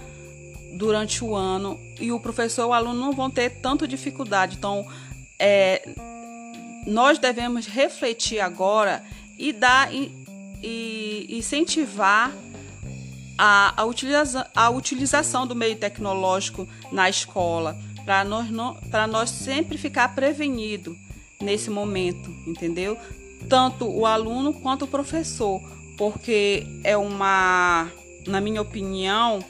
durante 0.72 1.22
o 1.22 1.34
ano 1.34 1.78
e 2.00 2.10
o 2.10 2.18
professor 2.18 2.62
e 2.62 2.66
o 2.66 2.72
aluno 2.72 2.98
não 2.98 3.12
vão 3.12 3.30
ter 3.30 3.50
tanta 3.60 3.86
dificuldade. 3.86 4.56
Então, 4.56 4.86
é, 5.38 5.86
nós 6.88 7.18
devemos 7.18 7.66
refletir 7.66 8.40
agora 8.40 9.04
e 9.38 9.52
dar 9.52 9.92
e, 9.94 11.26
incentivar 11.30 12.32
a, 13.36 13.80
a, 13.80 13.84
utiliza, 13.84 14.50
a 14.54 14.70
utilização 14.70 15.46
do 15.46 15.54
meio 15.54 15.76
tecnológico 15.76 16.68
na 16.90 17.08
escola 17.08 17.78
para 18.04 18.24
nós, 18.24 18.48
nós 19.08 19.30
sempre 19.30 19.78
ficar 19.78 20.14
prevenido 20.14 20.96
nesse 21.40 21.70
momento, 21.70 22.30
entendeu? 22.46 22.98
tanto 23.46 23.86
o 23.86 24.06
aluno 24.06 24.52
quanto 24.52 24.84
o 24.84 24.88
professor, 24.88 25.60
porque 25.96 26.66
é 26.82 26.96
uma, 26.96 27.90
na 28.26 28.40
minha 28.40 28.62
opinião, 28.62 29.44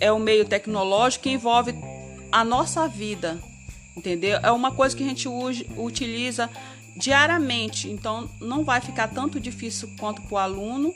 é 0.00 0.12
um 0.12 0.18
meio 0.18 0.44
tecnológico 0.44 1.24
que 1.24 1.30
envolve 1.30 1.74
a 2.30 2.44
nossa 2.44 2.88
vida, 2.88 3.38
entendeu? 3.96 4.38
É 4.42 4.50
uma 4.50 4.72
coisa 4.72 4.96
que 4.96 5.02
a 5.02 5.06
gente 5.06 5.28
utiliza 5.76 6.50
diariamente, 6.96 7.88
então 7.90 8.28
não 8.40 8.64
vai 8.64 8.80
ficar 8.80 9.08
tanto 9.08 9.40
difícil 9.40 9.90
quanto 9.98 10.20
para 10.22 10.34
o 10.34 10.38
aluno 10.38 10.94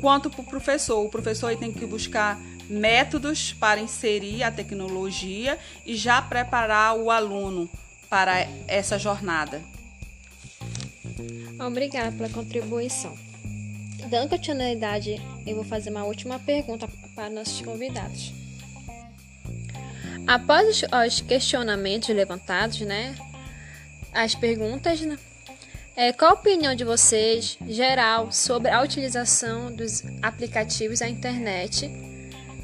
quanto 0.00 0.30
para 0.30 0.40
o 0.40 0.44
professor. 0.44 1.04
O 1.04 1.08
professor 1.08 1.54
tem 1.56 1.72
que 1.72 1.86
buscar 1.86 2.40
métodos 2.68 3.52
para 3.52 3.80
inserir 3.80 4.42
a 4.42 4.50
tecnologia 4.50 5.58
e 5.84 5.96
já 5.96 6.20
preparar 6.20 6.96
o 6.96 7.10
aluno 7.10 7.68
para 8.08 8.40
essa 8.66 8.98
jornada. 8.98 9.62
Obrigada 11.58 12.12
pela 12.12 12.28
contribuição. 12.28 13.16
Dando 14.08 14.30
continuidade, 14.30 15.20
eu 15.46 15.56
vou 15.56 15.64
fazer 15.64 15.90
uma 15.90 16.04
última 16.04 16.38
pergunta 16.38 16.88
para 17.14 17.28
nossos 17.28 17.60
convidados. 17.60 18.32
Após 20.28 20.82
os 21.06 21.20
questionamentos 21.22 22.10
levantados, 22.10 22.80
né, 22.80 23.14
as 24.12 24.34
perguntas, 24.34 25.00
né, 25.00 25.18
é, 25.96 26.12
qual 26.12 26.32
a 26.32 26.34
opinião 26.34 26.74
de 26.74 26.84
vocês, 26.84 27.56
geral, 27.66 28.30
sobre 28.30 28.70
a 28.70 28.82
utilização 28.82 29.74
dos 29.74 30.04
aplicativos 30.20 30.98
da 30.98 31.08
internet 31.08 31.90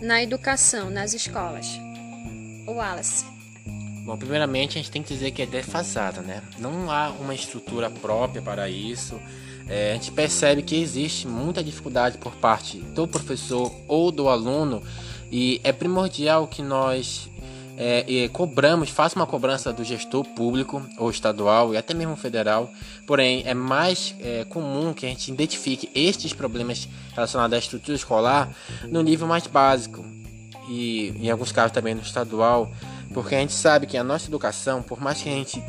na 0.03 0.23
educação, 0.23 0.91
nas 0.91 1.15
escolas? 1.15 1.67
O 2.67 2.73
Wallace. 2.73 3.25
Bom, 4.05 4.19
primeiramente 4.19 4.79
a 4.79 4.83
gente 4.83 4.91
tem 4.91 5.03
que 5.03 5.15
dizer 5.15 5.31
que 5.31 5.41
é 5.41 5.47
defasada, 5.47 6.21
né? 6.21 6.43
Não 6.59 6.91
há 6.91 7.09
uma 7.19 7.35
estrutura 7.35 7.89
própria 7.89 8.43
para 8.43 8.69
isso. 8.69 9.19
É, 9.67 9.93
a 9.93 9.95
gente 9.95 10.13
percebe 10.13 10.61
que 10.61 10.77
existe 10.77 11.27
muita 11.27 11.65
dificuldade 11.65 12.19
por 12.19 12.37
parte 12.37 12.77
do 12.77 13.09
professor 13.09 13.75
ou 13.89 14.13
do 14.13 14.29
aluno 14.29 14.83
e 15.33 15.61
é 15.65 15.73
primordial 15.73 16.47
que 16.47 16.63
nós 16.63 17.31
é, 17.77 18.29
cobramos, 18.29 18.91
faça 18.91 19.17
uma 19.17 19.27
cobrança 19.27 19.73
do 19.73 19.83
gestor 19.83 20.25
público 20.25 20.83
ou 20.99 21.11
estadual 21.11 21.75
e 21.75 21.77
até 21.77 21.95
mesmo 21.95 22.17
federal. 22.17 22.71
Porém, 23.07 23.43
é 23.47 23.55
mais 23.55 24.15
é, 24.21 24.45
comum 24.45 24.93
que 24.93 25.07
a 25.07 25.09
gente 25.09 25.31
identifique 25.31 25.91
estes 25.95 26.33
problemas 26.33 26.89
relacionados 27.15 27.55
à 27.55 27.59
estrutura 27.59 27.97
escolar 27.97 28.55
no 28.89 29.03
nível 29.03 29.27
mais 29.27 29.47
básico 29.47 30.05
e, 30.69 31.15
em 31.21 31.31
alguns 31.31 31.53
casos, 31.53 31.73
também 31.73 31.95
no 31.95 32.03
estadual, 32.03 32.71
porque 33.13 33.35
a 33.35 33.41
gente 33.41 33.53
sabe 33.53 33.87
que 33.87 33.97
a 33.97 34.05
nossa 34.05 34.29
educação, 34.29 34.83
por 34.83 35.01
mais 35.01 35.21
que 35.23 35.29
a 35.29 35.33
gente 35.33 35.63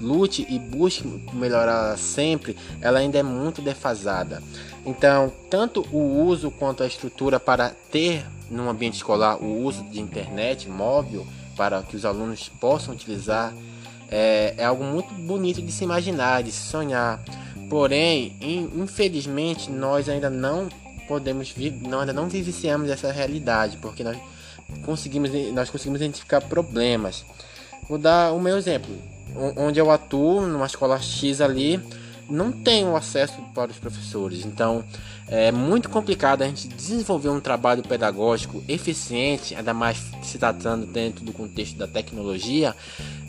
lute 0.00 0.44
e 0.48 0.58
busque 0.58 1.06
melhorar 1.32 1.96
sempre, 1.96 2.56
ela 2.80 2.98
ainda 2.98 3.18
é 3.18 3.22
muito 3.22 3.62
defasada. 3.62 4.42
Então, 4.84 5.32
tanto 5.48 5.86
o 5.92 6.24
uso 6.24 6.50
quanto 6.50 6.82
a 6.82 6.86
estrutura 6.86 7.38
para 7.38 7.70
ter 7.90 8.26
no 8.50 8.68
ambiente 8.68 8.94
escolar 8.94 9.36
o 9.36 9.64
uso 9.64 9.84
de 9.84 10.00
internet 10.00 10.68
móvel 10.68 11.26
para 11.62 11.80
que 11.80 11.94
os 11.94 12.04
alunos 12.04 12.48
possam 12.60 12.92
utilizar 12.92 13.54
é, 14.10 14.52
é 14.58 14.64
algo 14.64 14.82
muito 14.82 15.14
bonito 15.14 15.62
de 15.62 15.70
se 15.70 15.84
imaginar, 15.84 16.42
de 16.42 16.50
se 16.50 16.58
sonhar. 16.58 17.22
Porém, 17.70 18.36
infelizmente, 18.74 19.70
nós 19.70 20.08
ainda 20.08 20.28
não 20.28 20.68
podemos 21.06 21.54
ainda 21.56 22.12
não 22.12 22.28
vivenciamos 22.28 22.90
essa 22.90 23.12
realidade, 23.12 23.76
porque 23.76 24.02
nós 24.02 24.18
conseguimos, 24.84 25.30
nós 25.54 25.70
conseguimos 25.70 26.00
identificar 26.00 26.40
problemas. 26.40 27.24
Vou 27.88 27.96
dar 27.96 28.32
o 28.32 28.40
meu 28.40 28.58
exemplo. 28.58 28.92
Onde 29.56 29.78
eu 29.78 29.88
atuo, 29.88 30.44
numa 30.44 30.66
escola 30.66 31.00
X 31.00 31.40
ali, 31.40 31.80
não 32.32 32.50
tenho 32.50 32.96
acesso 32.96 33.34
para 33.54 33.70
os 33.70 33.78
professores. 33.78 34.44
Então, 34.44 34.84
é 35.28 35.52
muito 35.52 35.88
complicado 35.88 36.42
a 36.42 36.46
gente 36.46 36.66
desenvolver 36.68 37.28
um 37.28 37.40
trabalho 37.40 37.82
pedagógico 37.82 38.62
eficiente, 38.66 39.54
ainda 39.54 39.74
mais 39.74 40.02
se 40.22 40.38
tratando 40.38 40.86
dentro 40.86 41.24
do 41.24 41.32
contexto 41.32 41.76
da 41.76 41.86
tecnologia 41.86 42.74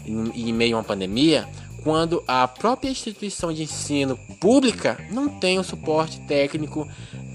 e 0.06 0.50
em 0.50 0.54
meio 0.54 0.76
a 0.76 0.80
uma 0.80 0.84
pandemia, 0.84 1.48
quando 1.84 2.24
a 2.26 2.48
própria 2.48 2.90
instituição 2.90 3.52
de 3.52 3.64
ensino 3.64 4.18
pública 4.40 4.98
não 5.12 5.28
tem 5.28 5.60
o 5.60 5.64
suporte 5.64 6.22
técnico 6.22 6.88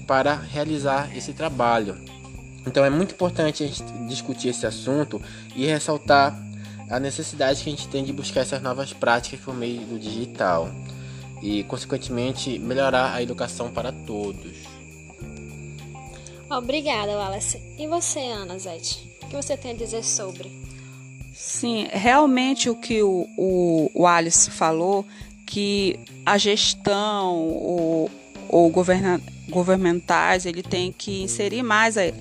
para 0.07 0.33
realizar 0.33 1.15
esse 1.15 1.33
trabalho. 1.33 1.95
Então 2.65 2.83
é 2.83 2.89
muito 2.89 3.13
importante 3.13 3.63
a 3.63 3.67
gente 3.67 3.83
discutir 4.07 4.49
esse 4.49 4.65
assunto 4.65 5.21
e 5.55 5.65
ressaltar 5.65 6.35
a 6.89 6.99
necessidade 6.99 7.63
que 7.63 7.69
a 7.69 7.71
gente 7.71 7.87
tem 7.87 8.03
de 8.03 8.11
buscar 8.11 8.41
essas 8.41 8.61
novas 8.61 8.91
práticas 8.91 9.39
por 9.39 9.55
meio 9.55 9.81
do 9.81 9.99
digital 9.99 10.69
e, 11.41 11.63
consequentemente, 11.63 12.59
melhorar 12.59 13.13
a 13.13 13.23
educação 13.23 13.69
para 13.69 13.91
todos. 13.91 14.57
Obrigada, 16.49 17.11
Wallace. 17.11 17.61
E 17.77 17.87
você, 17.87 18.19
Ana 18.19 18.57
Zete? 18.57 19.07
O 19.23 19.27
que 19.27 19.35
você 19.35 19.55
tem 19.55 19.71
a 19.71 19.75
dizer 19.75 20.03
sobre? 20.03 20.51
Sim, 21.33 21.87
realmente 21.91 22.69
o 22.69 22.75
que 22.75 23.03
o, 23.03 23.27
o, 23.37 23.91
o 23.93 24.07
Alice 24.07 24.49
falou, 24.49 25.05
que 25.45 25.99
a 26.25 26.37
gestão, 26.37 27.37
o, 27.37 28.09
o 28.49 28.69
governa, 28.69 29.21
governamentais, 29.49 30.45
ele 30.45 30.63
tem 30.63 30.91
que 30.91 31.23
inserir 31.23 31.63
mais 31.63 31.97
a, 31.97 32.11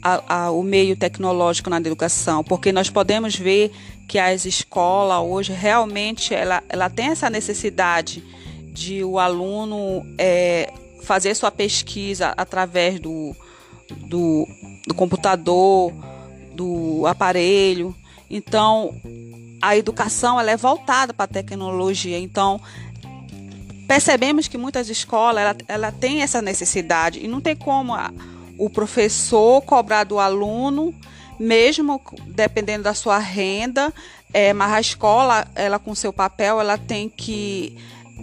a, 0.00 0.44
a, 0.44 0.50
o 0.50 0.62
meio 0.62 0.96
tecnológico 0.96 1.68
na 1.68 1.78
educação, 1.78 2.44
porque 2.44 2.72
nós 2.72 2.88
podemos 2.88 3.36
ver 3.36 3.72
que 4.06 4.18
as 4.18 4.44
escolas 4.44 5.20
hoje 5.20 5.52
realmente 5.52 6.34
ela, 6.34 6.62
ela 6.68 6.88
tem 6.88 7.06
essa 7.06 7.28
necessidade 7.28 8.22
de 8.74 9.04
o 9.04 9.20
aluno 9.20 10.04
é, 10.18 10.70
fazer 11.04 11.34
sua 11.36 11.52
pesquisa 11.52 12.34
através 12.36 12.98
do, 12.98 13.34
do, 14.08 14.48
do 14.88 14.94
computador, 14.94 15.92
do 16.52 17.06
aparelho. 17.06 17.94
Então, 18.28 18.92
a 19.62 19.76
educação 19.76 20.40
ela 20.40 20.50
é 20.50 20.56
voltada 20.56 21.14
para 21.14 21.24
a 21.24 21.28
tecnologia. 21.28 22.18
Então, 22.18 22.60
percebemos 23.86 24.48
que 24.48 24.58
muitas 24.58 24.90
escolas 24.90 25.42
ela, 25.44 25.56
ela 25.68 25.92
tem 25.92 26.22
essa 26.22 26.42
necessidade 26.42 27.24
e 27.24 27.28
não 27.28 27.40
tem 27.40 27.54
como 27.54 27.94
a, 27.94 28.12
o 28.58 28.68
professor 28.68 29.62
cobrar 29.62 30.02
do 30.02 30.18
aluno, 30.18 30.92
mesmo 31.38 32.00
dependendo 32.26 32.82
da 32.82 32.94
sua 32.94 33.18
renda, 33.18 33.94
é, 34.32 34.52
mas 34.52 34.72
a 34.72 34.80
escola, 34.80 35.46
ela 35.54 35.78
com 35.78 35.94
seu 35.94 36.12
papel, 36.12 36.60
ela 36.60 36.76
tem 36.76 37.08
que 37.08 37.76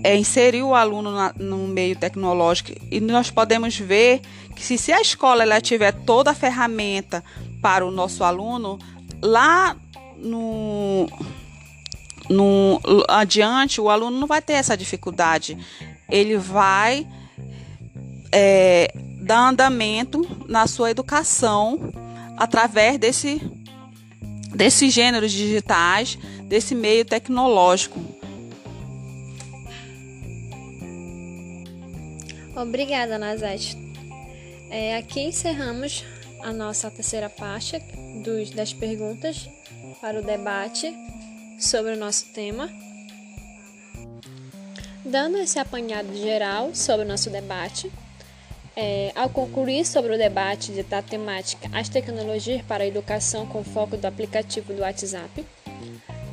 é, 0.03 0.15
inserir 0.15 0.63
o 0.63 0.73
aluno 0.73 1.11
na, 1.11 1.33
no 1.37 1.67
meio 1.67 1.95
tecnológico 1.95 2.71
e 2.89 2.99
nós 2.99 3.29
podemos 3.29 3.77
ver 3.77 4.21
que 4.55 4.63
se, 4.63 4.77
se 4.77 4.91
a 4.91 5.01
escola 5.01 5.43
ela 5.43 5.61
tiver 5.61 5.91
toda 5.91 6.31
a 6.31 6.35
ferramenta 6.35 7.23
para 7.61 7.85
o 7.85 7.91
nosso 7.91 8.23
aluno, 8.23 8.79
lá 9.21 9.75
no, 10.17 11.07
no 12.29 12.79
adiante 13.07 13.81
o 13.81 13.89
aluno 13.89 14.19
não 14.19 14.27
vai 14.27 14.41
ter 14.41 14.53
essa 14.53 14.75
dificuldade. 14.75 15.57
Ele 16.09 16.37
vai 16.37 17.07
é, 18.31 18.91
dar 19.21 19.49
andamento 19.49 20.25
na 20.47 20.67
sua 20.67 20.91
educação 20.91 21.91
através 22.37 22.97
desse, 22.97 23.41
desses 24.53 24.93
gêneros 24.93 25.31
digitais, 25.31 26.17
desse 26.45 26.73
meio 26.73 27.05
tecnológico. 27.05 27.99
Obrigada, 32.55 33.17
Nazete. 33.17 33.77
É, 34.69 34.97
aqui 34.97 35.21
encerramos 35.21 36.03
a 36.43 36.51
nossa 36.51 36.91
terceira 36.91 37.29
parte 37.29 37.79
dos, 38.23 38.49
das 38.51 38.73
perguntas 38.73 39.49
para 40.01 40.19
o 40.19 40.23
debate 40.23 40.93
sobre 41.59 41.93
o 41.93 41.97
nosso 41.97 42.33
tema. 42.33 42.69
Dando 45.05 45.37
esse 45.37 45.59
apanhado 45.59 46.13
geral 46.15 46.75
sobre 46.75 47.05
o 47.05 47.07
nosso 47.07 47.29
debate, 47.29 47.91
é, 48.75 49.11
ao 49.15 49.29
concluir 49.29 49.85
sobre 49.85 50.15
o 50.15 50.17
debate 50.17 50.71
da 50.83 51.01
temática 51.01 51.69
As 51.73 51.89
tecnologias 51.89 52.61
para 52.61 52.83
a 52.83 52.87
educação 52.87 53.45
com 53.45 53.63
foco 53.63 53.97
do 53.97 54.05
aplicativo 54.05 54.73
do 54.73 54.81
WhatsApp, 54.81 55.45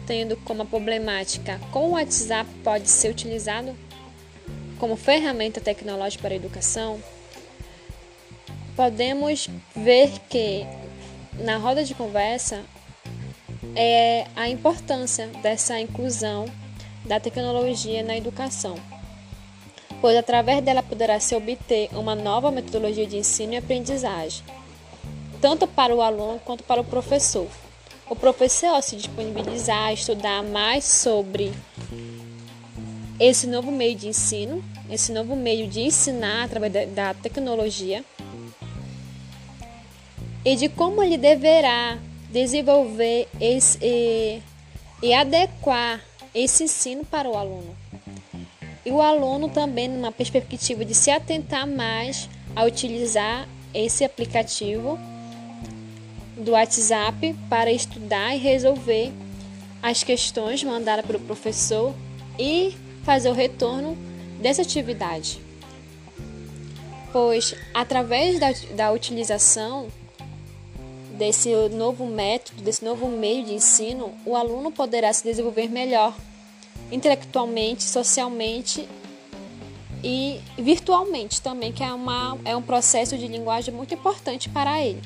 tendo 0.07 0.37
como 0.39 0.65
problemática 0.67 1.61
como 1.73 1.89
o 1.89 1.91
WhatsApp 1.93 2.49
pode 2.63 2.89
ser 2.89 3.11
utilizado 3.11 3.75
como 4.79 4.97
ferramenta 4.97 5.61
tecnológica 5.61 6.23
para 6.23 6.35
a 6.35 6.37
educação, 6.37 7.03
podemos 8.77 9.49
ver 9.75 10.11
que 10.29 10.65
na 11.35 11.57
roda 11.57 11.85
de 11.85 11.95
conversa 11.95 12.65
é 13.75 14.27
a 14.35 14.49
importância 14.49 15.27
dessa 15.43 15.79
inclusão 15.79 16.47
da 17.05 17.19
tecnologia 17.19 18.03
na 18.03 18.17
educação, 18.17 18.77
pois 20.01 20.17
através 20.17 20.63
dela 20.63 20.83
poderá 20.83 21.19
se 21.19 21.35
obter 21.35 21.89
uma 21.93 22.15
nova 22.15 22.51
metodologia 22.51 23.07
de 23.07 23.17
ensino 23.17 23.55
e 23.55 23.57
aprendizagem, 23.57 24.45
tanto 25.41 25.67
para 25.67 25.95
o 25.95 26.03
aluno 26.03 26.41
quanto 26.45 26.65
para 26.65 26.81
o 26.81 26.85
professor. 26.85 27.49
O 28.11 28.17
professor, 28.17 28.83
se 28.83 28.97
disponibilizar 28.97 29.89
a 29.89 29.93
estudar 29.93 30.43
mais 30.43 30.85
sobre 30.85 31.53
esse 33.19 33.47
novo 33.47 33.71
meio 33.71 33.97
de 33.97 34.09
ensino, 34.09 34.63
esse 34.91 35.13
novo 35.13 35.35
meio 35.35 35.67
de 35.67 35.81
ensinar 35.81 36.45
através 36.45 36.73
da 36.91 37.15
tecnologia 37.15 38.05
e 40.45 40.57
de 40.57 40.69
como 40.69 41.03
ele 41.03 41.17
deverá 41.17 41.99
desenvolver 42.31 43.29
esse, 43.41 43.79
e, 43.83 44.41
e 45.03 45.13
adequar 45.13 46.01
esse 46.35 46.65
ensino 46.65 47.05
para 47.05 47.29
o 47.29 47.37
aluno. 47.37 47.77
E 48.85 48.91
o 48.91 49.03
aluno 49.03 49.49
também 49.49 49.89
numa 49.89 50.13
perspectiva 50.13 50.85
de 50.85 50.95
se 50.95 51.11
atentar 51.11 51.67
mais 51.67 52.29
a 52.55 52.65
utilizar 52.65 53.49
esse 53.75 54.05
aplicativo 54.05 54.99
do 56.37 56.53
WhatsApp 56.53 57.35
para 57.51 57.71
estudar 57.71 58.35
e 58.35 58.39
resolver 58.39 59.13
as 59.83 60.03
questões 60.03 60.63
mandadas 60.63 61.05
pelo 61.05 61.21
professor 61.21 61.95
e 62.39 62.75
fazer 63.09 63.31
o 63.31 63.33
retorno 63.33 63.97
dessa 64.39 64.61
atividade. 64.61 65.41
Pois, 67.11 67.55
através 67.73 68.39
da, 68.39 68.49
da 68.77 68.93
utilização 68.93 69.89
desse 71.17 71.49
novo 71.71 72.05
método, 72.05 72.61
desse 72.61 72.85
novo 72.85 73.09
meio 73.09 73.47
de 73.47 73.55
ensino, 73.55 74.13
o 74.27 74.37
aluno 74.37 74.71
poderá 74.71 75.11
se 75.11 75.25
desenvolver 75.25 75.71
melhor 75.71 76.15
intelectualmente, 76.93 77.83
socialmente 77.83 78.87
e 80.05 80.39
virtualmente 80.59 81.41
também, 81.41 81.73
que 81.73 81.83
é, 81.83 81.91
uma, 81.91 82.37
é 82.45 82.55
um 82.55 82.63
processo 82.63 83.17
de 83.17 83.27
linguagem 83.27 83.73
muito 83.73 83.95
importante 83.95 84.51
para 84.51 84.83
ele. 84.85 85.01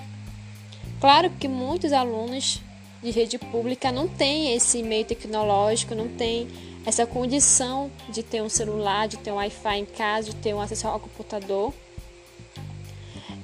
Claro 1.00 1.30
que 1.38 1.46
muitos 1.46 1.92
alunos 1.92 2.60
de 3.00 3.12
rede 3.12 3.38
pública 3.38 3.92
não 3.92 4.08
têm 4.08 4.56
esse 4.56 4.82
meio 4.82 5.04
tecnológico, 5.04 5.94
não 5.94 6.08
têm 6.08 6.48
essa 6.85 7.07
condição 7.07 7.90
de 8.09 8.23
ter 8.23 8.42
um 8.42 8.49
celular, 8.49 9.07
de 9.07 9.16
ter 9.18 9.31
um 9.31 9.37
Wi-Fi 9.37 9.79
em 9.79 9.85
casa, 9.85 10.31
de 10.31 10.37
ter 10.37 10.55
um 10.55 10.61
acesso 10.61 10.88
ao 10.88 10.99
computador. 10.99 11.73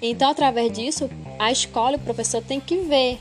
Então, 0.01 0.31
através 0.31 0.73
disso, 0.73 1.11
a 1.39 1.51
escola 1.51 1.93
e 1.93 1.97
o 1.97 2.01
professor 2.01 2.43
têm 2.43 2.61
que 2.61 2.79
ver 2.79 3.21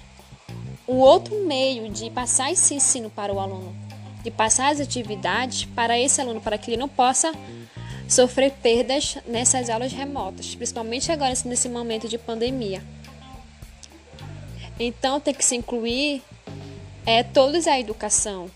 o 0.86 0.96
outro 0.96 1.46
meio 1.46 1.90
de 1.90 2.10
passar 2.10 2.52
esse 2.52 2.74
ensino 2.74 3.10
para 3.10 3.34
o 3.34 3.40
aluno, 3.40 3.76
de 4.24 4.32
passar 4.32 4.72
as 4.72 4.80
atividades 4.80 5.66
para 5.66 6.00
esse 6.00 6.22
aluno, 6.22 6.40
para 6.40 6.58
que 6.58 6.72
ele 6.72 6.78
não 6.78 6.88
possa 6.88 7.32
sofrer 8.08 8.52
perdas 8.52 9.18
nessas 9.28 9.70
aulas 9.70 9.92
remotas, 9.92 10.56
principalmente 10.56 11.12
agora 11.12 11.34
nesse 11.46 11.68
momento 11.68 12.08
de 12.08 12.18
pandemia. 12.18 12.82
Então 14.80 15.20
tem 15.20 15.34
que 15.34 15.44
se 15.44 15.56
incluir 15.56 16.22
é, 17.06 17.24
todos 17.24 17.68
a 17.68 17.80
educação. 17.80 18.50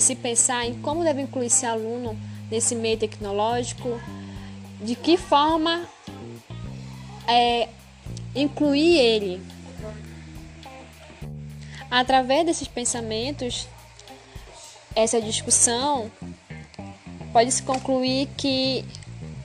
Se 0.00 0.16
pensar 0.16 0.66
em 0.66 0.74
como 0.80 1.04
deve 1.04 1.22
incluir 1.22 1.46
esse 1.46 1.66
aluno 1.66 2.18
nesse 2.50 2.74
meio 2.74 2.98
tecnológico, 2.98 4.00
de 4.80 4.94
que 4.96 5.16
forma 5.16 5.88
é, 7.26 7.68
incluir 8.34 8.98
ele. 8.98 9.42
Através 11.90 12.46
desses 12.46 12.68
pensamentos, 12.68 13.68
essa 14.94 15.20
discussão 15.20 16.10
pode-se 17.32 17.62
concluir 17.62 18.28
que 18.36 18.84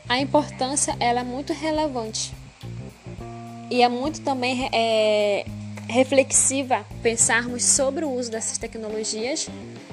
a 0.08 0.20
importância 0.20 0.96
ela 1.00 1.22
é 1.22 1.24
muito 1.24 1.54
relevante 1.54 2.34
e 3.70 3.82
é 3.82 3.90
muito 3.90 4.22
também 4.22 4.70
é, 4.72 5.46
reflexiva 5.90 6.86
pensarmos 7.02 7.64
sobre 7.64 8.06
o 8.06 8.12
uso 8.12 8.32
dessas 8.32 8.58
tecnologias 8.58 9.48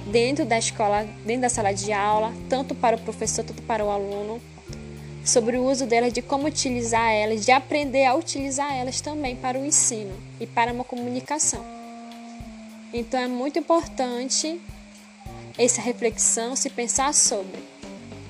dentro 0.07 0.45
da 0.45 0.59
escola, 0.59 1.07
dentro 1.25 1.43
da 1.43 1.49
sala 1.49 1.73
de 1.73 1.93
aula, 1.93 2.33
tanto 2.49 2.75
para 2.75 2.97
o 2.97 3.01
professor, 3.01 3.45
tanto 3.45 3.63
para 3.63 3.85
o 3.85 3.91
aluno, 3.91 4.41
sobre 5.25 5.57
o 5.57 5.65
uso 5.65 5.87
delas, 5.87 6.13
de 6.13 6.21
como 6.21 6.47
utilizar 6.47 7.11
elas, 7.11 7.45
de 7.45 7.53
aprender 7.53 8.05
a 8.05 8.15
utilizar 8.15 8.75
elas 8.75 9.01
também 9.01 9.35
para 9.35 9.59
o 9.59 9.65
ensino 9.65 10.13
e 10.39 10.47
para 10.47 10.73
uma 10.73 10.85
comunicação. 10.85 11.65
Então 12.93 13.19
é 13.19 13.27
muito 13.27 13.59
importante 13.59 14.61
essa 15.59 15.81
reflexão, 15.81 16.55
se 16.55 16.69
pensar 16.69 17.13
sobre. 17.15 17.63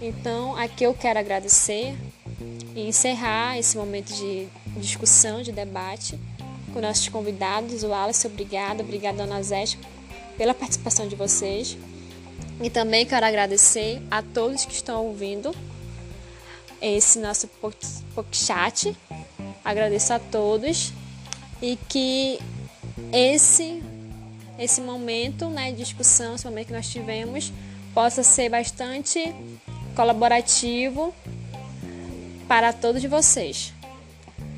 Então, 0.01 0.57
aqui 0.57 0.85
eu 0.85 0.93
quero 0.93 1.19
agradecer 1.19 1.97
e 2.75 2.89
encerrar 2.89 3.59
esse 3.59 3.77
momento 3.77 4.13
de 4.13 4.47
discussão, 4.77 5.43
de 5.43 5.53
debate 5.53 6.19
com 6.73 6.81
nossos 6.81 7.09
convidados. 7.09 7.83
O 7.83 7.93
Alice, 7.95 8.27
obrigada. 8.27 8.83
Obrigada, 8.83 9.19
Dona 9.19 9.43
Zete, 9.43 9.79
pela 10.37 10.55
participação 10.55 11.09
de 11.09 11.16
vocês. 11.16 11.77
E 12.62 12.70
também 12.70 13.05
quero 13.05 13.27
agradecer 13.27 14.01
a 14.11 14.23
todos 14.23 14.64
que 14.64 14.73
estão 14.73 15.07
ouvindo 15.07 15.55
esse 16.81 17.18
nosso 17.18 17.49
podcast. 18.14 18.97
Agradeço 19.64 20.12
a 20.12 20.18
todos 20.18 20.92
e 21.61 21.77
que 21.88 22.38
esse 23.12 23.83
esse 24.59 24.81
momento 24.81 25.49
né, 25.49 25.73
de 25.73 25.79
discussão, 25.79 26.37
esse 26.37 26.44
momento 26.44 26.68
que 26.68 26.73
nós 26.73 26.88
tivemos, 26.88 27.53
possa 27.92 28.23
ser 28.23 28.49
bastante 28.49 29.35
colaborativo 29.97 31.14
para 32.47 32.73
todos 32.73 33.03
vocês. 33.05 33.73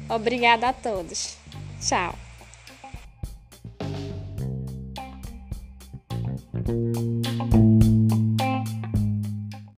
Obrigada 0.09 0.69
a 0.69 0.73
todos. 0.73 1.37
Tchau. 1.81 2.26
Thank 6.67 6.97
you. 6.97 7.16